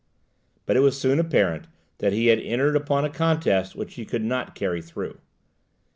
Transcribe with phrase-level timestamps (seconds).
[0.65, 1.67] But it was soon apparent
[1.99, 5.19] that he had entered upon a contest which he could not carry through.